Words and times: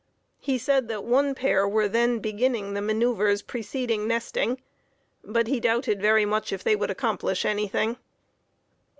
He 0.39 0.57
says 0.57 0.85
that 0.87 1.03
one 1.03 1.35
pair 1.35 1.67
were 1.67 1.87
then 1.87 2.17
beginning 2.17 2.73
the 2.73 2.81
maneuvers 2.81 3.43
preceding 3.43 4.07
nesting, 4.07 4.59
but 5.23 5.45
he 5.45 5.59
doubted 5.59 6.01
very 6.01 6.25
much 6.25 6.51
if 6.51 6.63
they 6.63 6.75
would 6.75 6.89
accomplish 6.89 7.45
anything. 7.45 7.97